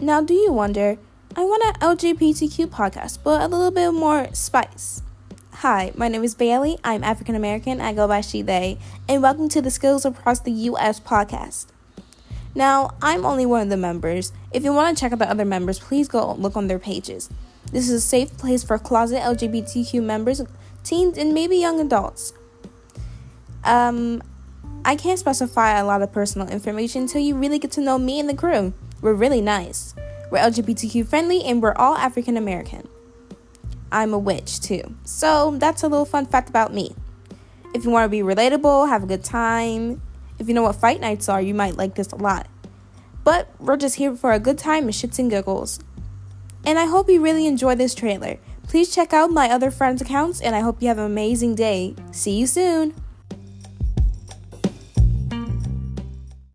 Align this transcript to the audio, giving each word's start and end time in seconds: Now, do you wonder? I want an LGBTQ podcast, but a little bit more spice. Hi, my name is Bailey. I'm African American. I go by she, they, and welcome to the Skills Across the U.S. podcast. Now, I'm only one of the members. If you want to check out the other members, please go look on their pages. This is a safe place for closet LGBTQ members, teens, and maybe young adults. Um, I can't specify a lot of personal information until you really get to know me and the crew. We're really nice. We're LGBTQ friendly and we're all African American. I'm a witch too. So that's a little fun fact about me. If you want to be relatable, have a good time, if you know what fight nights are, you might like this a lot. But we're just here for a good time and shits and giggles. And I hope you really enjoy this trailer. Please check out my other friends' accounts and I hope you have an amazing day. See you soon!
Now, 0.00 0.20
do 0.20 0.32
you 0.32 0.52
wonder? 0.52 0.96
I 1.34 1.44
want 1.44 1.64
an 1.64 1.74
LGBTQ 1.80 2.68
podcast, 2.68 3.18
but 3.24 3.42
a 3.42 3.48
little 3.48 3.72
bit 3.72 3.90
more 3.90 4.28
spice. 4.32 5.02
Hi, 5.54 5.90
my 5.96 6.06
name 6.06 6.22
is 6.22 6.36
Bailey. 6.36 6.78
I'm 6.84 7.02
African 7.02 7.34
American. 7.34 7.80
I 7.80 7.92
go 7.92 8.06
by 8.06 8.20
she, 8.20 8.40
they, 8.40 8.78
and 9.08 9.22
welcome 9.22 9.48
to 9.48 9.60
the 9.60 9.72
Skills 9.72 10.04
Across 10.04 10.40
the 10.40 10.52
U.S. 10.52 11.00
podcast. 11.00 11.66
Now, 12.54 12.94
I'm 13.02 13.26
only 13.26 13.44
one 13.44 13.62
of 13.62 13.70
the 13.70 13.76
members. 13.76 14.32
If 14.52 14.62
you 14.62 14.72
want 14.72 14.96
to 14.96 15.00
check 15.00 15.10
out 15.10 15.18
the 15.18 15.28
other 15.28 15.44
members, 15.44 15.80
please 15.80 16.06
go 16.06 16.32
look 16.34 16.56
on 16.56 16.68
their 16.68 16.78
pages. 16.78 17.28
This 17.72 17.88
is 17.88 17.94
a 17.94 18.00
safe 18.00 18.38
place 18.38 18.62
for 18.62 18.78
closet 18.78 19.20
LGBTQ 19.22 20.00
members, 20.00 20.40
teens, 20.84 21.18
and 21.18 21.34
maybe 21.34 21.56
young 21.56 21.80
adults. 21.80 22.32
Um, 23.64 24.22
I 24.84 24.94
can't 24.94 25.18
specify 25.18 25.76
a 25.76 25.84
lot 25.84 26.02
of 26.02 26.12
personal 26.12 26.48
information 26.48 27.02
until 27.02 27.20
you 27.20 27.34
really 27.34 27.58
get 27.58 27.72
to 27.72 27.80
know 27.80 27.98
me 27.98 28.20
and 28.20 28.28
the 28.28 28.34
crew. 28.34 28.74
We're 29.00 29.14
really 29.14 29.40
nice. 29.40 29.94
We're 30.30 30.38
LGBTQ 30.38 31.06
friendly 31.06 31.44
and 31.44 31.62
we're 31.62 31.74
all 31.74 31.96
African 31.96 32.36
American. 32.36 32.88
I'm 33.90 34.12
a 34.12 34.18
witch 34.18 34.60
too. 34.60 34.96
So 35.04 35.56
that's 35.58 35.82
a 35.82 35.88
little 35.88 36.04
fun 36.04 36.26
fact 36.26 36.48
about 36.48 36.74
me. 36.74 36.94
If 37.74 37.84
you 37.84 37.90
want 37.90 38.04
to 38.04 38.08
be 38.08 38.20
relatable, 38.20 38.88
have 38.88 39.02
a 39.02 39.06
good 39.06 39.24
time, 39.24 40.02
if 40.38 40.48
you 40.48 40.54
know 40.54 40.62
what 40.62 40.76
fight 40.76 41.00
nights 41.00 41.28
are, 41.28 41.40
you 41.40 41.54
might 41.54 41.76
like 41.76 41.94
this 41.94 42.12
a 42.12 42.16
lot. 42.16 42.48
But 43.24 43.48
we're 43.58 43.76
just 43.76 43.96
here 43.96 44.14
for 44.14 44.32
a 44.32 44.38
good 44.38 44.58
time 44.58 44.84
and 44.84 44.92
shits 44.92 45.18
and 45.18 45.30
giggles. 45.30 45.80
And 46.64 46.78
I 46.78 46.86
hope 46.86 47.08
you 47.08 47.20
really 47.20 47.46
enjoy 47.46 47.74
this 47.74 47.94
trailer. 47.94 48.38
Please 48.66 48.94
check 48.94 49.12
out 49.12 49.30
my 49.30 49.50
other 49.50 49.70
friends' 49.70 50.02
accounts 50.02 50.40
and 50.40 50.54
I 50.54 50.60
hope 50.60 50.82
you 50.82 50.88
have 50.88 50.98
an 50.98 51.04
amazing 51.04 51.54
day. 51.54 51.94
See 52.10 52.38
you 52.38 52.46
soon! 52.46 53.07